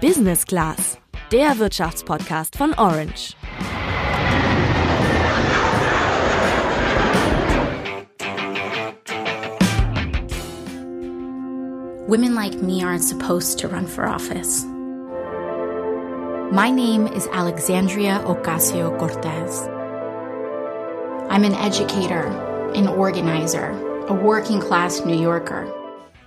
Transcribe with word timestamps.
Business 0.00 0.46
Class, 0.46 0.96
der 1.30 1.58
Wirtschaftspodcast 1.58 2.56
von 2.56 2.72
Orange. 2.78 3.36
Women 12.08 12.34
like 12.34 12.62
me 12.62 12.82
aren't 12.82 13.04
supposed 13.04 13.58
to 13.58 13.68
run 13.68 13.86
for 13.86 14.08
office. 14.08 14.64
My 16.50 16.70
name 16.70 17.06
is 17.06 17.26
Alexandria 17.34 18.22
Ocasio 18.24 18.98
Cortez. 18.98 19.68
I'm 21.28 21.44
an 21.44 21.54
educator, 21.54 22.24
an 22.74 22.88
organizer, 22.88 23.72
a 24.08 24.14
working 24.14 24.60
class 24.60 25.04
New 25.04 25.20
Yorker. 25.20 25.70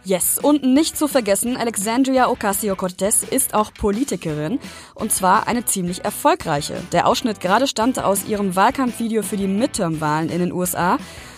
Yes, 0.05 0.37
und 0.37 0.63
nicht 0.63 0.97
zu 0.97 1.07
vergessen, 1.07 1.55
Alexandria 1.55 2.27
Ocasio-Cortez 2.27 3.23
ist 3.23 3.53
auch 3.53 3.73
Politikerin 3.73 4.59
und 4.95 5.13
zwar 5.13 5.47
eine 5.47 5.63
ziemlich 5.63 6.03
erfolgreiche. 6.03 6.75
Der 6.91 7.07
Ausschnitt 7.07 7.39
gerade 7.39 7.67
stammte 7.67 8.05
aus 8.05 8.25
ihrem 8.25 8.53
Wahlkampfvideo 8.53 9.23
für 9.23 9.37
die 9.37 9.47
Midterm-Wahlen 9.47 10.29
in 10.29 10.39
den 10.39 10.51
USA. 10.51 10.97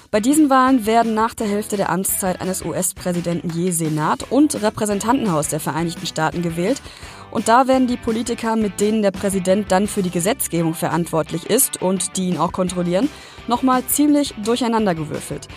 Bei 0.09 0.20
diesen 0.20 0.49
Wahlen 0.49 0.88
werden 0.88 1.13
nach 1.13 1.36
der 1.36 1.45
Hälfte 1.45 1.77
der 1.77 1.91
Amtszeit 1.91 2.41
eines 2.41 2.66
US-Präsidenten 2.66 3.52
je 3.52 3.70
Senat 3.70 4.31
und 4.31 4.59
Repräsentantenhaus 4.59 5.50
der 5.50 5.59
Vereinigten 5.59 6.08
Staaten 6.08 6.41
gewählt. 6.41 6.81
Und 7.30 7.47
da 7.47 7.67
werden 7.67 7.86
die 7.86 7.97
Politiker, 7.97 8.55
mit 8.55 8.80
denen 8.80 9.03
der 9.03 9.11
Präsident 9.11 9.72
dann 9.72 9.88
für 9.88 10.02
die 10.02 10.09
Gesetzgebung 10.09 10.73
verantwortlich 10.73 11.52
ist 11.52 11.84
und 11.84 12.17
die 12.17 12.30
ihn 12.30 12.38
auch 12.38 12.52
kontrollieren, 12.52 13.09
nochmal 13.47 13.86
ziemlich 13.86 14.34
durcheinandergewürfelt. 14.44 15.50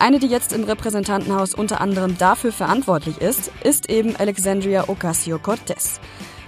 Eine, 0.00 0.18
die 0.18 0.28
jetzt 0.28 0.54
im 0.54 0.64
Repräsentantenhaus 0.64 1.52
unter 1.52 1.82
anderem 1.82 2.16
dafür 2.16 2.52
verantwortlich 2.52 3.18
ist, 3.18 3.52
ist 3.62 3.90
eben 3.90 4.16
Alexandria 4.16 4.88
Ocasio-Cortez. 4.88 6.00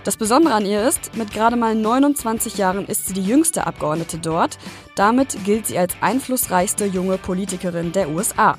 Das 0.05 0.17
Besondere 0.17 0.55
an 0.55 0.65
ihr 0.65 0.89
ist, 0.89 1.15
mit 1.19 1.35
gerade 1.35 1.57
mal 1.57 1.75
29 1.75 2.57
Jahren 2.57 2.87
ist 2.87 3.07
sie 3.07 3.13
die 3.13 3.23
jüngste 3.23 3.67
Abgeordnete 3.67 4.17
dort. 4.17 4.57
Damit 4.95 5.37
gilt 5.45 5.67
sie 5.67 5.77
als 5.77 5.95
einflussreichste 6.01 6.87
junge 6.87 7.19
Politikerin 7.19 7.93
der 7.93 8.09
USA. 8.09 8.57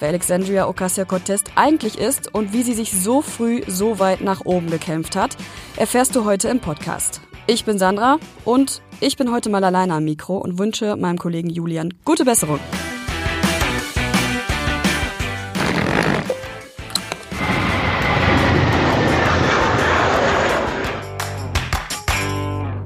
Wer 0.00 0.08
Alexandria 0.08 0.66
Ocasio-Cortez 0.66 1.44
eigentlich 1.54 1.96
ist 1.96 2.34
und 2.34 2.52
wie 2.52 2.64
sie 2.64 2.74
sich 2.74 2.90
so 2.90 3.22
früh 3.22 3.62
so 3.68 4.00
weit 4.00 4.20
nach 4.20 4.44
oben 4.44 4.68
gekämpft 4.68 5.14
hat, 5.14 5.36
erfährst 5.76 6.16
du 6.16 6.24
heute 6.24 6.48
im 6.48 6.58
Podcast. 6.58 7.20
Ich 7.46 7.64
bin 7.64 7.78
Sandra 7.78 8.18
und 8.44 8.82
ich 8.98 9.16
bin 9.16 9.30
heute 9.30 9.48
mal 9.48 9.62
alleine 9.62 9.94
am 9.94 10.04
Mikro 10.04 10.38
und 10.38 10.58
wünsche 10.58 10.96
meinem 10.96 11.18
Kollegen 11.18 11.50
Julian 11.50 11.94
gute 12.04 12.24
Besserung. 12.24 12.58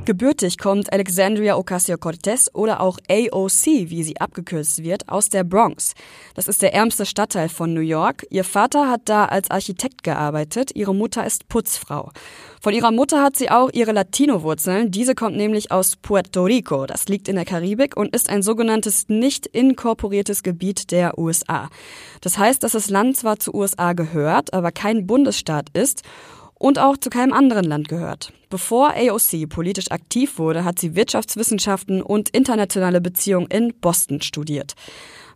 Gebürtig 0.09 0.57
kommt 0.57 0.91
Alexandria 0.91 1.59
Ocasio-Cortez 1.59 2.49
oder 2.55 2.81
auch 2.81 2.97
AOC, 3.11 3.91
wie 3.91 4.03
sie 4.03 4.19
abgekürzt 4.19 4.83
wird, 4.83 5.07
aus 5.07 5.29
der 5.29 5.45
Bronx. 5.45 5.93
Das 6.35 6.49
ist 6.49 6.63
der 6.63 6.73
ärmste 6.73 7.05
Stadtteil 7.05 7.51
von 7.51 7.75
New 7.75 7.83
York. 7.83 8.25
Ihr 8.31 8.45
Vater 8.45 8.89
hat 8.89 9.03
da 9.05 9.27
als 9.27 9.51
Architekt 9.51 10.05
gearbeitet, 10.05 10.71
ihre 10.75 10.95
Mutter 10.95 11.27
ist 11.27 11.51
Putzfrau. 11.51 12.11
Von 12.63 12.73
ihrer 12.73 12.91
Mutter 12.91 13.23
hat 13.23 13.37
sie 13.37 13.51
auch 13.51 13.69
ihre 13.75 13.93
Latino-Wurzeln. 13.93 14.91
Diese 14.91 15.15
kommt 15.15 15.37
nämlich 15.37 15.71
aus 15.71 15.97
Puerto 15.97 16.45
Rico. 16.45 16.87
Das 16.87 17.07
liegt 17.09 17.29
in 17.29 17.37
der 17.37 17.45
Karibik 17.45 17.95
und 17.95 18.17
ist 18.17 18.31
ein 18.31 18.43
sogenanntes 18.43 19.11
nicht 19.11 19.47
inkorporiertes 19.47 20.43
Gebiet 20.43 20.91
der 20.91 21.19
USA. 21.19 21.69
Das 22.23 22.39
heißt, 22.39 22.63
dass 22.63 22.73
das 22.73 22.89
Land 22.89 23.19
zwar 23.19 23.39
zu 23.39 23.53
USA 23.53 23.93
gehört, 23.93 24.55
aber 24.55 24.73
kein 24.73 25.07
Bundesstaat 25.07 25.67
ist 25.75 26.03
und 26.59 26.79
auch 26.79 26.97
zu 26.97 27.11
keinem 27.11 27.33
anderen 27.33 27.65
Land 27.65 27.89
gehört. 27.89 28.33
Bevor 28.51 28.95
AOC 28.95 29.49
politisch 29.49 29.91
aktiv 29.91 30.39
wurde, 30.39 30.65
hat 30.65 30.79
sie 30.79 30.95
Wirtschaftswissenschaften 30.95 32.03
und 32.03 32.31
internationale 32.31 33.01
Beziehungen 33.01 33.47
in 33.49 33.75
Boston 33.81 34.23
studiert. 34.23 34.75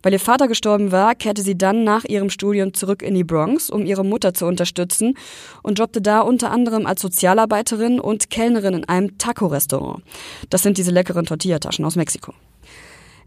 Weil 0.01 0.13
ihr 0.13 0.19
Vater 0.19 0.49
gestorben 0.49 0.91
war, 0.91 1.15
kehrte 1.15 1.41
sie 1.41 1.57
dann 1.57 1.85
nach 1.85 2.03
ihrem 2.03 2.29
Studium 2.29 2.73
zurück 2.73 3.01
in 3.01 3.15
die 3.15 3.23
Bronx, 3.23 3.69
um 3.69 3.85
ihre 3.85 4.03
Mutter 4.03 4.33
zu 4.33 4.45
unterstützen 4.45 5.17
und 5.63 5.79
jobbte 5.79 6.01
da 6.01 6.19
unter 6.19 6.51
anderem 6.51 6.85
als 6.85 7.01
Sozialarbeiterin 7.01 8.01
und 8.01 8.29
Kellnerin 8.29 8.73
in 8.73 8.85
einem 8.85 9.17
Taco-Restaurant. 9.17 10.03
Das 10.49 10.61
sind 10.61 10.77
diese 10.77 10.91
leckeren 10.91 11.25
Tortillataschen 11.25 11.85
aus 11.85 11.95
Mexiko. 11.95 12.33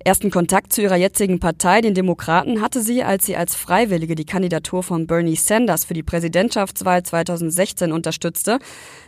Ersten 0.06 0.30
Kontakt 0.30 0.72
zu 0.72 0.82
ihrer 0.82 0.94
jetzigen 0.94 1.40
Partei, 1.40 1.80
den 1.80 1.92
Demokraten, 1.92 2.60
hatte 2.60 2.80
sie, 2.80 3.02
als 3.02 3.26
sie 3.26 3.34
als 3.34 3.56
Freiwillige 3.56 4.14
die 4.14 4.24
Kandidatur 4.24 4.84
von 4.84 5.08
Bernie 5.08 5.34
Sanders 5.34 5.84
für 5.84 5.94
die 5.94 6.04
Präsidentschaftswahl 6.04 7.02
2016 7.02 7.90
unterstützte. 7.90 8.60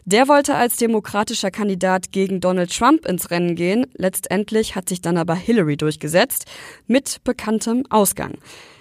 Der 0.06 0.26
wollte 0.26 0.56
als 0.56 0.76
demokratischer 0.76 1.52
Kandidat 1.52 2.10
gegen 2.10 2.40
Donald 2.40 2.76
Trump 2.76 3.06
ins 3.06 3.30
Rennen 3.30 3.54
gehen. 3.54 3.86
Letztendlich 3.94 4.74
hat 4.74 4.88
sich 4.88 5.00
dann 5.00 5.18
aber 5.18 5.36
Hillary 5.36 5.76
durchgesetzt, 5.76 6.46
mit 6.88 7.22
bekanntem 7.22 7.84
Ausgang. 7.90 8.32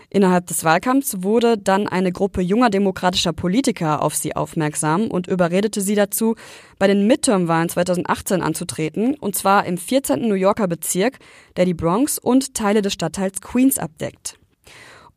Innerhalb 0.09 0.47
des 0.47 0.63
Wahlkampfs 0.63 1.21
wurde 1.23 1.57
dann 1.57 1.87
eine 1.87 2.13
Gruppe 2.13 2.41
junger 2.41 2.69
demokratischer 2.69 3.33
Politiker 3.33 4.01
auf 4.01 4.15
sie 4.15 4.35
aufmerksam 4.35 5.07
und 5.11 5.27
überredete 5.27 5.81
sie 5.81 5.95
dazu, 5.95 6.35
bei 6.79 6.87
den 6.87 7.07
Midterm-Wahlen 7.07 7.67
2018 7.67 8.41
anzutreten, 8.41 9.15
und 9.15 9.35
zwar 9.35 9.65
im 9.65 9.77
14. 9.77 10.21
New 10.21 10.35
Yorker 10.35 10.67
Bezirk, 10.67 11.19
der 11.57 11.65
die 11.65 11.73
Bronx 11.73 12.19
und 12.19 12.53
Teile 12.53 12.81
des 12.81 12.93
Stadtteils 12.93 13.41
Queens 13.41 13.79
abdeckt. 13.79 14.39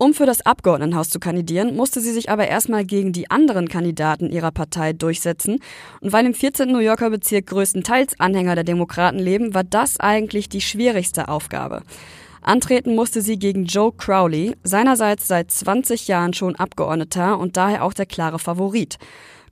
Um 0.03 0.15
für 0.15 0.25
das 0.25 0.45
Abgeordnetenhaus 0.47 1.11
zu 1.11 1.21
kandidieren, 1.21 1.77
musste 1.77 2.01
sie 2.01 2.13
sich 2.13 2.31
aber 2.31 2.49
erstmal 2.49 2.87
gegen 2.87 3.13
die 3.13 3.31
anderen 3.31 3.69
Kandidaten 3.69 4.31
ihrer 4.31 4.51
Partei 4.51 4.95
durchsetzen. 4.95 5.61
Und 6.01 6.15
weil 6.15 6.25
im 6.25 6.33
14. 6.33 6.73
New 6.73 6.79
Yorker 6.79 7.11
Bezirk 7.11 7.49
größtenteils 7.49 8.19
Anhänger 8.19 8.55
der 8.55 8.65
Demokraten 8.65 9.19
leben, 9.19 9.53
war 9.53 9.63
das 9.63 10.01
eigentlich 10.01 10.49
die 10.49 10.63
schwierigste 10.63 11.29
Aufgabe. 11.29 11.83
Antreten 12.43 12.95
musste 12.95 13.21
sie 13.23 13.39
gegen 13.39 13.65
Joe 13.65 13.93
Crowley, 13.93 14.57
seinerseits 14.63 15.29
seit 15.29 15.51
20 15.51 16.09
Jahren 16.09 16.33
schon 16.33 16.57
Abgeordneter 16.57 17.39
und 17.39 17.57
daher 17.57 17.85
auch 17.85 17.93
der 17.93 18.07
klare 18.07 18.39
Favorit. 18.39 18.99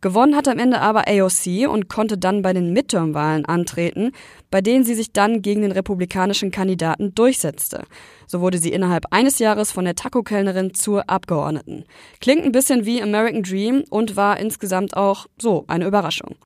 Gewonnen 0.00 0.36
hat 0.36 0.46
am 0.46 0.60
Ende 0.60 0.80
aber 0.80 1.08
AOC 1.08 1.68
und 1.68 1.88
konnte 1.88 2.18
dann 2.18 2.40
bei 2.40 2.52
den 2.52 2.72
Midterm-Wahlen 2.72 3.46
antreten, 3.46 4.12
bei 4.48 4.60
denen 4.60 4.84
sie 4.84 4.94
sich 4.94 5.12
dann 5.12 5.42
gegen 5.42 5.62
den 5.62 5.72
republikanischen 5.72 6.52
Kandidaten 6.52 7.16
durchsetzte. 7.16 7.82
So 8.28 8.40
wurde 8.40 8.58
sie 8.58 8.70
innerhalb 8.70 9.06
eines 9.10 9.40
Jahres 9.40 9.72
von 9.72 9.84
der 9.84 9.96
Taco-Kellnerin 9.96 10.72
zur 10.72 11.10
Abgeordneten. 11.10 11.84
Klingt 12.20 12.44
ein 12.44 12.52
bisschen 12.52 12.86
wie 12.86 13.02
American 13.02 13.42
Dream 13.42 13.82
und 13.90 14.14
war 14.14 14.38
insgesamt 14.38 14.96
auch 14.96 15.26
so 15.36 15.64
eine 15.66 15.86
Überraschung. 15.86 16.36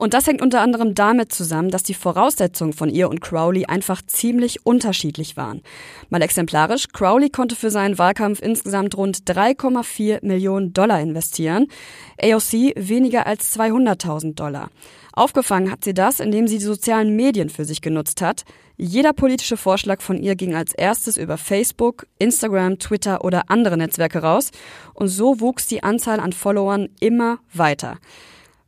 Und 0.00 0.14
das 0.14 0.26
hängt 0.26 0.40
unter 0.40 0.62
anderem 0.62 0.94
damit 0.94 1.30
zusammen, 1.30 1.70
dass 1.70 1.82
die 1.82 1.92
Voraussetzungen 1.92 2.72
von 2.72 2.88
ihr 2.88 3.10
und 3.10 3.20
Crowley 3.20 3.66
einfach 3.66 4.00
ziemlich 4.00 4.64
unterschiedlich 4.64 5.36
waren. 5.36 5.60
Mal 6.08 6.22
exemplarisch, 6.22 6.88
Crowley 6.90 7.28
konnte 7.28 7.54
für 7.54 7.68
seinen 7.68 7.98
Wahlkampf 7.98 8.40
insgesamt 8.40 8.96
rund 8.96 9.18
3,4 9.30 10.24
Millionen 10.24 10.72
Dollar 10.72 11.02
investieren, 11.02 11.66
AOC 12.18 12.72
weniger 12.76 13.26
als 13.26 13.54
200.000 13.58 14.36
Dollar. 14.36 14.70
Aufgefangen 15.12 15.70
hat 15.70 15.84
sie 15.84 15.92
das, 15.92 16.18
indem 16.18 16.48
sie 16.48 16.56
die 16.56 16.64
sozialen 16.64 17.14
Medien 17.14 17.50
für 17.50 17.66
sich 17.66 17.82
genutzt 17.82 18.22
hat. 18.22 18.44
Jeder 18.78 19.12
politische 19.12 19.58
Vorschlag 19.58 20.00
von 20.00 20.16
ihr 20.16 20.34
ging 20.34 20.54
als 20.54 20.72
erstes 20.72 21.18
über 21.18 21.36
Facebook, 21.36 22.06
Instagram, 22.18 22.78
Twitter 22.78 23.22
oder 23.22 23.50
andere 23.50 23.76
Netzwerke 23.76 24.20
raus 24.20 24.50
und 24.94 25.08
so 25.08 25.40
wuchs 25.40 25.66
die 25.66 25.82
Anzahl 25.82 26.20
an 26.20 26.32
Followern 26.32 26.88
immer 27.00 27.40
weiter. 27.52 27.98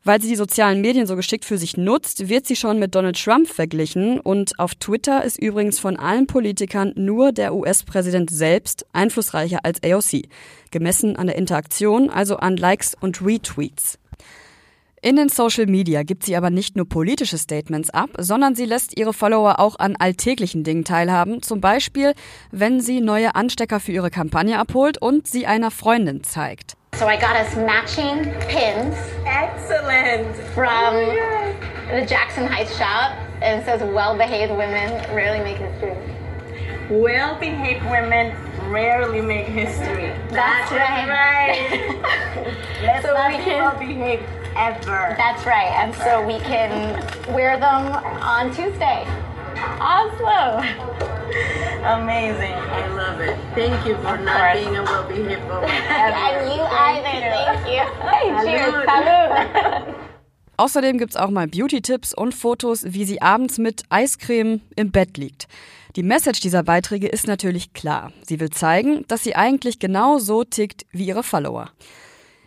Weil 0.04 0.20
sie 0.20 0.28
die 0.28 0.36
sozialen 0.36 0.80
Medien 0.80 1.06
so 1.06 1.14
geschickt 1.14 1.44
für 1.44 1.58
sich 1.58 1.76
nutzt, 1.76 2.28
wird 2.28 2.46
sie 2.46 2.56
schon 2.56 2.80
mit 2.80 2.94
Donald 2.94 3.22
Trump 3.22 3.46
verglichen 3.46 4.18
und 4.18 4.58
auf 4.58 4.74
Twitter 4.74 5.22
ist 5.22 5.38
übrigens 5.38 5.78
von 5.78 5.96
allen 5.96 6.26
Politikern 6.26 6.92
nur 6.96 7.30
der 7.30 7.54
US-Präsident 7.54 8.28
selbst 8.30 8.84
einflussreicher 8.92 9.60
als 9.62 9.80
AOC, 9.84 10.22
gemessen 10.72 11.14
an 11.14 11.28
der 11.28 11.36
Interaktion, 11.36 12.10
also 12.10 12.36
an 12.36 12.56
Likes 12.56 12.96
und 13.00 13.24
Retweets. 13.24 14.00
In 15.04 15.16
den 15.16 15.28
Social 15.28 15.66
Media 15.66 16.02
gibt 16.02 16.24
sie 16.24 16.36
aber 16.36 16.50
nicht 16.50 16.76
nur 16.76 16.88
politische 16.88 17.38
Statements 17.38 17.90
ab, 17.90 18.10
sondern 18.18 18.56
sie 18.56 18.66
lässt 18.66 18.96
ihre 18.96 19.12
Follower 19.12 19.60
auch 19.60 19.78
an 19.78 19.96
alltäglichen 19.96 20.62
Dingen 20.62 20.84
teilhaben. 20.84 21.42
Zum 21.42 21.60
Beispiel, 21.60 22.14
wenn 22.52 22.80
sie 22.80 23.00
neue 23.00 23.34
Anstecker 23.34 23.80
für 23.80 23.90
ihre 23.90 24.10
Kampagne 24.10 24.58
abholt 24.58 24.98
und 24.98 25.26
sie 25.26 25.46
einer 25.46 25.72
Freundin 25.72 26.22
zeigt. 26.22 26.76
So 27.02 27.08
I 27.08 27.16
got 27.20 27.34
us 27.34 27.56
matching 27.56 28.30
pins. 28.48 28.94
Excellent. 29.26 30.36
From 30.54 30.94
oh 30.94 31.54
the 31.90 32.06
Jackson 32.06 32.46
Heights 32.46 32.76
shop. 32.78 33.18
And 33.42 33.60
it 33.60 33.64
says 33.64 33.82
well 33.82 34.16
behaved 34.16 34.52
women 34.52 34.92
rarely 35.12 35.42
make 35.42 35.56
history. 35.56 35.96
Well 36.90 37.34
behaved 37.40 37.82
women 37.86 38.36
rarely 38.70 39.20
make 39.20 39.48
history. 39.48 40.14
That's, 40.30 40.70
That's 40.70 40.70
right. 40.70 41.08
right. 41.08 42.52
Let's 42.84 43.04
So 43.04 43.14
not 43.14 43.30
we 43.32 43.36
can- 43.38 43.64
well 43.64 43.76
behaved 43.80 44.22
ever. 44.54 45.16
That's 45.18 45.44
right. 45.44 45.72
And 45.82 45.92
so 45.96 46.24
we 46.24 46.38
can 46.38 47.02
wear 47.34 47.58
them 47.58 47.94
on 48.22 48.54
Tuesday. 48.54 49.04
Awesome. 49.80 51.21
Amazing. 51.84 52.54
I 52.54 52.88
love 52.94 53.20
it. 53.20 53.36
Thank 53.54 53.86
you 53.86 53.96
for 53.96 54.16
not 54.18 54.36
course. 54.38 54.58
being 54.60 54.76
a 54.76 54.82
well 54.84 55.04
behaved 55.08 55.42
woman. 55.48 55.70
And 55.70 56.46
you 56.48 56.62
Thank 56.62 57.06
either. 57.06 57.26
you. 57.26 57.42
Thank 57.44 57.66
you. 57.68 57.82
Hey, 58.06 58.26
cheers. 58.44 58.74
Salud. 58.86 59.94
Außerdem 60.56 60.98
gibt's 60.98 61.16
auch 61.16 61.30
mal 61.30 61.48
Beauty-Tipps 61.48 62.14
und 62.14 62.34
Fotos, 62.34 62.84
wie 62.86 63.04
sie 63.04 63.20
abends 63.20 63.58
mit 63.58 63.82
Eiscreme 63.88 64.60
im 64.76 64.92
Bett 64.92 65.16
liegt. 65.16 65.48
Die 65.96 66.02
Message 66.02 66.40
dieser 66.40 66.62
Beiträge 66.62 67.08
ist 67.08 67.26
natürlich 67.26 67.72
klar. 67.72 68.12
Sie 68.24 68.38
will 68.38 68.50
zeigen, 68.50 69.04
dass 69.08 69.24
sie 69.24 69.34
eigentlich 69.34 69.78
genau 69.78 70.18
so 70.18 70.44
tickt 70.44 70.86
wie 70.92 71.06
ihre 71.06 71.22
Follower. 71.22 71.70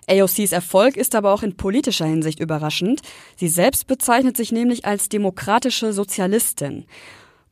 AOCs 0.07 0.51
Erfolg 0.51 0.97
ist 0.97 1.15
aber 1.15 1.33
auch 1.33 1.43
in 1.43 1.57
politischer 1.57 2.05
Hinsicht 2.05 2.39
überraschend. 2.39 3.01
Sie 3.35 3.47
selbst 3.47 3.87
bezeichnet 3.87 4.37
sich 4.37 4.51
nämlich 4.51 4.85
als 4.85 5.09
demokratische 5.09 5.93
Sozialistin. 5.93 6.85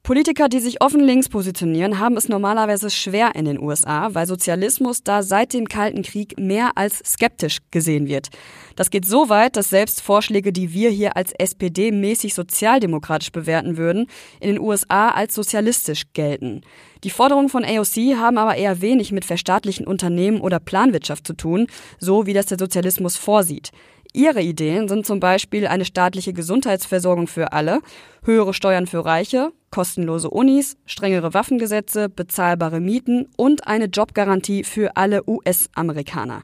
Politiker, 0.03 0.49
die 0.49 0.59
sich 0.59 0.81
offen 0.81 0.99
links 0.99 1.29
positionieren, 1.29 1.97
haben 1.97 2.17
es 2.17 2.27
normalerweise 2.27 2.89
schwer 2.89 3.35
in 3.35 3.45
den 3.45 3.57
USA, 3.57 4.13
weil 4.13 4.27
Sozialismus 4.27 5.01
da 5.01 5.23
seit 5.23 5.53
dem 5.53 5.69
Kalten 5.69 6.01
Krieg 6.01 6.37
mehr 6.37 6.71
als 6.75 6.99
skeptisch 7.05 7.59
gesehen 7.71 8.05
wird. 8.05 8.27
Das 8.75 8.89
geht 8.89 9.05
so 9.05 9.29
weit, 9.29 9.55
dass 9.55 9.69
selbst 9.69 10.01
Vorschläge, 10.01 10.51
die 10.51 10.73
wir 10.73 10.89
hier 10.89 11.15
als 11.15 11.31
SPD-mäßig 11.31 12.33
sozialdemokratisch 12.33 13.31
bewerten 13.31 13.77
würden, 13.77 14.07
in 14.41 14.49
den 14.49 14.59
USA 14.59 15.07
als 15.07 15.35
sozialistisch 15.35 16.03
gelten. 16.11 16.63
Die 17.05 17.09
Forderungen 17.09 17.47
von 17.47 17.63
AOC 17.63 18.17
haben 18.17 18.37
aber 18.37 18.55
eher 18.57 18.81
wenig 18.81 19.13
mit 19.13 19.23
verstaatlichen 19.23 19.87
Unternehmen 19.87 20.41
oder 20.41 20.59
Planwirtschaft 20.59 21.25
zu 21.25 21.33
tun, 21.33 21.67
so 21.97 22.25
wie 22.25 22.33
das 22.33 22.47
der 22.47 22.59
Sozialismus 22.59 23.15
vorsieht. 23.15 23.71
Ihre 24.11 24.41
Ideen 24.41 24.89
sind 24.89 25.05
zum 25.05 25.21
Beispiel 25.21 25.65
eine 25.65 25.85
staatliche 25.85 26.33
Gesundheitsversorgung 26.33 27.27
für 27.27 27.53
alle, 27.53 27.79
höhere 28.23 28.53
Steuern 28.53 28.85
für 28.85 29.05
Reiche, 29.05 29.53
kostenlose 29.73 30.29
Unis, 30.29 30.77
strengere 30.85 31.33
Waffengesetze, 31.33 32.07
bezahlbare 32.07 32.79
Mieten 32.79 33.25
und 33.37 33.65
eine 33.65 33.85
Jobgarantie 33.85 34.63
für 34.63 34.95
alle 34.97 35.27
US-Amerikaner. 35.27 36.43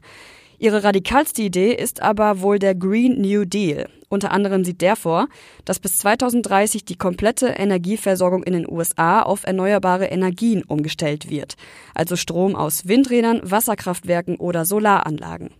Ihre 0.58 0.82
radikalste 0.82 1.42
Idee 1.42 1.72
ist 1.72 2.02
aber 2.02 2.40
wohl 2.40 2.58
der 2.58 2.74
Green 2.74 3.20
New 3.20 3.44
Deal. 3.44 3.88
Unter 4.08 4.32
anderem 4.32 4.64
sieht 4.64 4.80
der 4.80 4.96
vor, 4.96 5.28
dass 5.64 5.78
bis 5.78 5.98
2030 5.98 6.84
die 6.84 6.96
komplette 6.96 7.46
Energieversorgung 7.46 8.42
in 8.42 8.52
den 8.52 8.68
USA 8.68 9.22
auf 9.22 9.44
erneuerbare 9.44 10.06
Energien 10.06 10.64
umgestellt 10.64 11.30
wird, 11.30 11.54
also 11.94 12.16
Strom 12.16 12.56
aus 12.56 12.88
Windrädern, 12.88 13.42
Wasserkraftwerken 13.44 14.38
oder 14.38 14.64
Solaranlagen. 14.64 15.50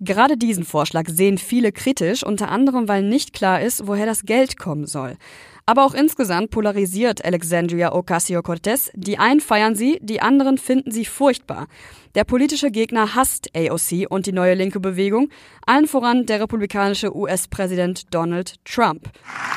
Gerade 0.00 0.36
diesen 0.36 0.64
Vorschlag 0.64 1.08
sehen 1.08 1.38
viele 1.38 1.72
kritisch, 1.72 2.24
unter 2.24 2.50
anderem 2.50 2.88
weil 2.88 3.02
nicht 3.02 3.32
klar 3.32 3.62
ist, 3.62 3.86
woher 3.86 4.06
das 4.06 4.24
Geld 4.24 4.58
kommen 4.58 4.86
soll. 4.86 5.16
Aber 5.66 5.86
auch 5.86 5.94
insgesamt 5.94 6.50
polarisiert 6.50 7.24
Alexandria 7.24 7.94
Ocasio-Cortez. 7.94 8.90
Die 8.94 9.18
einen 9.18 9.40
feiern 9.40 9.74
sie, 9.74 9.98
die 10.02 10.20
anderen 10.20 10.58
finden 10.58 10.90
sie 10.90 11.06
furchtbar. 11.06 11.68
Der 12.14 12.24
politische 12.24 12.70
Gegner 12.70 13.14
hasst 13.14 13.48
AOC 13.56 14.06
und 14.10 14.26
die 14.26 14.32
neue 14.32 14.54
linke 14.54 14.78
Bewegung, 14.78 15.30
allen 15.66 15.88
voran 15.88 16.26
der 16.26 16.40
republikanische 16.40 17.16
US-Präsident 17.16 18.14
Donald 18.14 18.56
Trump. 18.66 19.08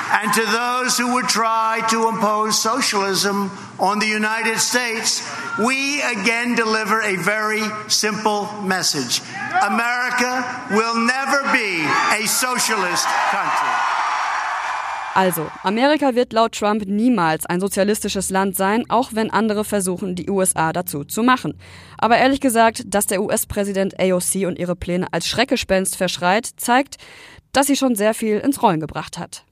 And 0.10 0.34
to 0.34 0.42
those 0.42 0.98
who 0.98 1.12
would 1.12 1.28
try 1.28 1.82
to 1.90 2.08
impose 2.08 2.58
socialism 2.58 3.52
on 3.78 4.00
the 4.00 4.08
United 4.08 4.60
States, 4.60 5.22
we 5.60 6.02
again 6.04 6.56
deliver 6.56 7.02
a 7.02 7.18
very 7.18 7.62
simple 7.90 8.48
message. 8.64 9.22
America 9.62 10.44
will 10.72 10.96
never 10.96 11.44
be 11.52 11.86
a 12.16 12.26
socialist 12.26 13.06
country. 13.30 13.97
Also, 15.18 15.50
Amerika 15.64 16.14
wird 16.14 16.32
laut 16.32 16.52
Trump 16.52 16.86
niemals 16.86 17.48
ein 17.48 17.60
sozialistisches 17.60 18.30
Land 18.30 18.56
sein, 18.56 18.88
auch 18.88 19.14
wenn 19.14 19.32
andere 19.32 19.64
versuchen, 19.64 20.14
die 20.14 20.30
USA 20.30 20.72
dazu 20.72 21.04
zu 21.06 21.24
machen. 21.24 21.58
Aber 21.98 22.20
ehrlich 22.20 22.40
gesagt, 22.40 22.84
dass 22.86 23.08
der 23.08 23.24
US-Präsident 23.24 24.00
AOC 24.00 24.46
und 24.46 24.60
ihre 24.60 24.76
Pläne 24.76 25.08
als 25.12 25.28
Schreckgespenst 25.28 25.96
verschreit, 25.96 26.46
zeigt, 26.58 26.98
dass 27.52 27.66
sie 27.66 27.76
schon 27.76 27.96
sehr 27.96 28.14
viel 28.14 28.38
ins 28.38 28.62
Rollen 28.62 28.80
gebracht 28.80 29.18
hat. 29.18 29.47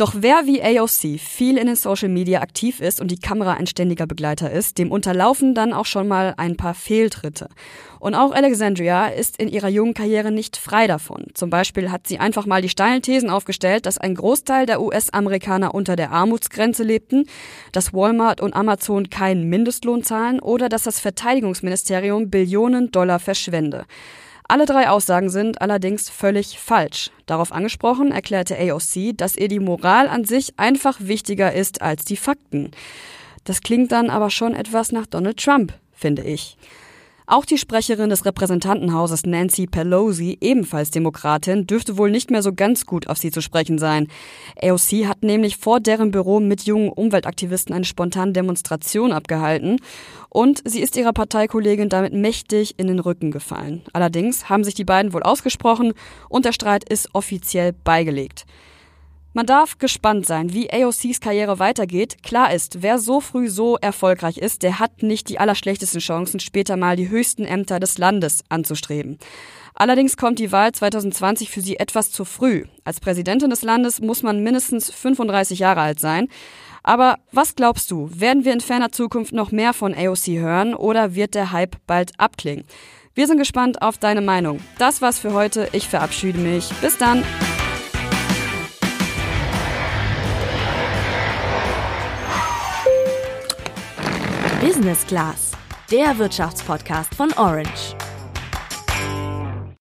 Doch 0.00 0.14
wer 0.16 0.46
wie 0.46 0.62
AOC 0.62 1.20
viel 1.20 1.58
in 1.58 1.66
den 1.66 1.76
Social 1.76 2.08
Media 2.08 2.40
aktiv 2.40 2.80
ist 2.80 3.02
und 3.02 3.10
die 3.10 3.18
Kamera 3.18 3.52
ein 3.52 3.66
ständiger 3.66 4.06
Begleiter 4.06 4.50
ist, 4.50 4.78
dem 4.78 4.90
unterlaufen 4.90 5.54
dann 5.54 5.74
auch 5.74 5.84
schon 5.84 6.08
mal 6.08 6.32
ein 6.38 6.56
paar 6.56 6.72
Fehltritte. 6.72 7.50
Und 7.98 8.14
auch 8.14 8.32
Alexandria 8.32 9.08
ist 9.08 9.36
in 9.36 9.50
ihrer 9.50 9.68
jungen 9.68 9.92
Karriere 9.92 10.30
nicht 10.30 10.56
frei 10.56 10.86
davon. 10.86 11.26
Zum 11.34 11.50
Beispiel 11.50 11.90
hat 11.90 12.06
sie 12.06 12.18
einfach 12.18 12.46
mal 12.46 12.62
die 12.62 12.70
steilen 12.70 13.02
Thesen 13.02 13.28
aufgestellt, 13.28 13.84
dass 13.84 13.98
ein 13.98 14.14
Großteil 14.14 14.64
der 14.64 14.80
US-Amerikaner 14.80 15.74
unter 15.74 15.96
der 15.96 16.12
Armutsgrenze 16.12 16.82
lebten, 16.82 17.26
dass 17.72 17.92
Walmart 17.92 18.40
und 18.40 18.54
Amazon 18.54 19.10
keinen 19.10 19.50
Mindestlohn 19.50 20.02
zahlen 20.02 20.40
oder 20.40 20.70
dass 20.70 20.84
das 20.84 20.98
Verteidigungsministerium 20.98 22.30
Billionen 22.30 22.90
Dollar 22.90 23.18
verschwende. 23.18 23.84
Alle 24.50 24.66
drei 24.66 24.88
Aussagen 24.88 25.30
sind 25.30 25.62
allerdings 25.62 26.10
völlig 26.10 26.58
falsch. 26.58 27.12
Darauf 27.26 27.52
angesprochen 27.52 28.10
erklärte 28.10 28.56
AOC, 28.58 29.16
dass 29.16 29.36
ihr 29.36 29.46
die 29.46 29.60
Moral 29.60 30.08
an 30.08 30.24
sich 30.24 30.58
einfach 30.58 30.96
wichtiger 30.98 31.52
ist 31.52 31.82
als 31.82 32.04
die 32.04 32.16
Fakten. 32.16 32.72
Das 33.44 33.60
klingt 33.60 33.92
dann 33.92 34.10
aber 34.10 34.28
schon 34.28 34.56
etwas 34.56 34.90
nach 34.90 35.06
Donald 35.06 35.36
Trump, 35.36 35.72
finde 35.92 36.22
ich. 36.22 36.56
Auch 37.30 37.44
die 37.44 37.58
Sprecherin 37.58 38.10
des 38.10 38.24
Repräsentantenhauses 38.24 39.24
Nancy 39.24 39.68
Pelosi, 39.68 40.36
ebenfalls 40.40 40.90
Demokratin, 40.90 41.64
dürfte 41.64 41.96
wohl 41.96 42.10
nicht 42.10 42.32
mehr 42.32 42.42
so 42.42 42.52
ganz 42.52 42.86
gut 42.86 43.06
auf 43.06 43.18
sie 43.18 43.30
zu 43.30 43.40
sprechen 43.40 43.78
sein. 43.78 44.08
AOC 44.60 45.06
hat 45.06 45.22
nämlich 45.22 45.56
vor 45.56 45.78
deren 45.78 46.10
Büro 46.10 46.40
mit 46.40 46.62
jungen 46.62 46.88
Umweltaktivisten 46.88 47.72
eine 47.72 47.84
spontane 47.84 48.32
Demonstration 48.32 49.12
abgehalten 49.12 49.76
und 50.28 50.60
sie 50.68 50.80
ist 50.80 50.96
ihrer 50.96 51.12
Parteikollegin 51.12 51.88
damit 51.88 52.14
mächtig 52.14 52.74
in 52.78 52.88
den 52.88 52.98
Rücken 52.98 53.30
gefallen. 53.30 53.82
Allerdings 53.92 54.48
haben 54.48 54.64
sich 54.64 54.74
die 54.74 54.82
beiden 54.84 55.12
wohl 55.12 55.22
ausgesprochen 55.22 55.92
und 56.28 56.46
der 56.46 56.52
Streit 56.52 56.82
ist 56.82 57.14
offiziell 57.14 57.72
beigelegt. 57.72 58.44
Man 59.32 59.46
darf 59.46 59.78
gespannt 59.78 60.26
sein, 60.26 60.52
wie 60.52 60.72
AOCs 60.72 61.20
Karriere 61.20 61.60
weitergeht. 61.60 62.20
Klar 62.24 62.52
ist, 62.52 62.82
wer 62.82 62.98
so 62.98 63.20
früh 63.20 63.48
so 63.48 63.76
erfolgreich 63.76 64.38
ist, 64.38 64.64
der 64.64 64.80
hat 64.80 65.04
nicht 65.04 65.28
die 65.28 65.38
allerschlechtesten 65.38 66.00
Chancen, 66.00 66.40
später 66.40 66.76
mal 66.76 66.96
die 66.96 67.10
höchsten 67.10 67.44
Ämter 67.44 67.78
des 67.78 67.96
Landes 67.96 68.42
anzustreben. 68.48 69.18
Allerdings 69.74 70.16
kommt 70.16 70.40
die 70.40 70.50
Wahl 70.50 70.72
2020 70.72 71.48
für 71.48 71.60
sie 71.60 71.78
etwas 71.78 72.10
zu 72.10 72.24
früh. 72.24 72.64
Als 72.82 72.98
Präsidentin 72.98 73.50
des 73.50 73.62
Landes 73.62 74.00
muss 74.00 74.24
man 74.24 74.42
mindestens 74.42 74.90
35 74.90 75.60
Jahre 75.60 75.80
alt 75.80 76.00
sein. 76.00 76.26
Aber 76.82 77.16
was 77.30 77.54
glaubst 77.54 77.90
du, 77.92 78.10
werden 78.12 78.44
wir 78.44 78.52
in 78.52 78.60
ferner 78.60 78.90
Zukunft 78.90 79.32
noch 79.32 79.52
mehr 79.52 79.74
von 79.74 79.94
AOC 79.94 80.26
hören 80.40 80.74
oder 80.74 81.14
wird 81.14 81.36
der 81.36 81.52
Hype 81.52 81.76
bald 81.86 82.18
abklingen? 82.18 82.64
Wir 83.14 83.28
sind 83.28 83.38
gespannt 83.38 83.80
auf 83.80 83.96
deine 83.96 84.22
Meinung. 84.22 84.60
Das 84.78 85.00
war's 85.02 85.20
für 85.20 85.34
heute. 85.34 85.68
Ich 85.72 85.88
verabschiede 85.88 86.38
mich. 86.38 86.68
Bis 86.80 86.96
dann. 86.96 87.22
Business 94.72 95.04
Class, 95.04 95.50
der 95.90 96.16
Wirtschaftspodcast 96.16 97.12
von 97.16 97.32
Orange. 97.32 97.96